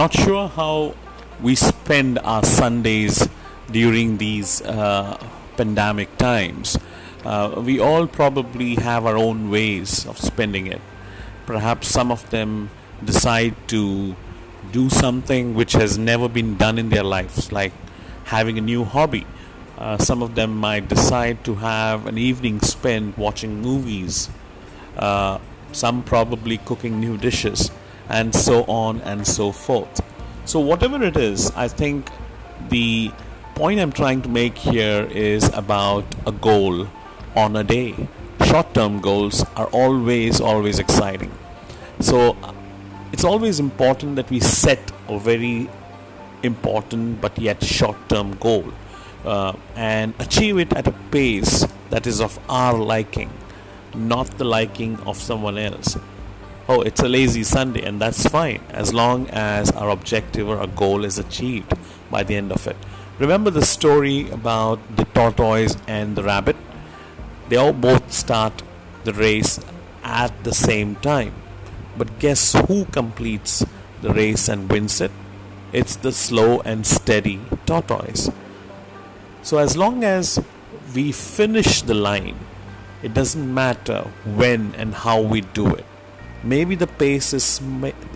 [0.00, 0.94] Not sure how
[1.42, 3.28] we spend our Sundays
[3.70, 5.20] during these uh,
[5.58, 6.78] pandemic times.
[7.22, 10.80] Uh, we all probably have our own ways of spending it.
[11.44, 12.70] Perhaps some of them
[13.04, 14.16] decide to
[14.72, 17.74] do something which has never been done in their lives, like
[18.32, 19.26] having a new hobby.
[19.76, 24.30] Uh, some of them might decide to have an evening spent watching movies.
[24.96, 25.36] Uh,
[25.72, 27.70] some probably cooking new dishes,
[28.10, 30.00] and so on and so forth.
[30.44, 32.10] So, whatever it is, I think
[32.68, 33.12] the
[33.54, 36.88] point I'm trying to make here is about a goal
[37.36, 37.94] on a day.
[38.46, 41.30] Short term goals are always, always exciting.
[42.00, 42.36] So,
[43.12, 45.68] it's always important that we set a very
[46.42, 48.64] important but yet short term goal
[49.24, 53.30] uh, and achieve it at a pace that is of our liking,
[53.94, 55.96] not the liking of someone else.
[56.72, 60.68] Oh, it's a lazy Sunday, and that's fine as long as our objective or our
[60.68, 61.72] goal is achieved
[62.12, 62.76] by the end of it.
[63.18, 66.54] Remember the story about the tortoise and the rabbit?
[67.48, 68.62] They all both start
[69.02, 69.58] the race
[70.04, 71.34] at the same time.
[71.98, 73.66] But guess who completes
[74.00, 75.10] the race and wins it?
[75.72, 78.30] It's the slow and steady tortoise.
[79.42, 80.38] So, as long as
[80.94, 82.38] we finish the line,
[83.02, 85.84] it doesn't matter when and how we do it.
[86.42, 87.60] Maybe the pace is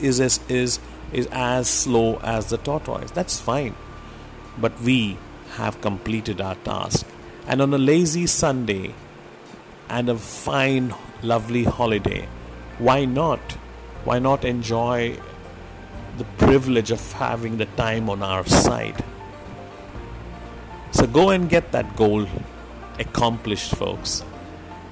[0.00, 0.80] is is is,
[1.12, 3.10] is as slow as the tortoise.
[3.10, 3.74] That's fine.
[4.58, 5.18] But we
[5.56, 7.06] have completed our task.
[7.46, 8.94] And on a lazy Sunday
[9.88, 12.28] and a fine, lovely holiday,
[12.78, 13.52] why not?
[14.04, 15.18] Why not enjoy
[16.16, 19.04] the privilege of having the time on our side?
[20.92, 22.26] So go and get that goal
[22.98, 24.24] accomplished, folks.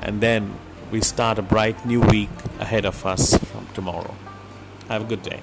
[0.00, 0.54] And then
[0.92, 2.28] we start a bright new week
[2.60, 4.14] ahead of us from tomorrow.
[4.88, 5.40] Have a good day.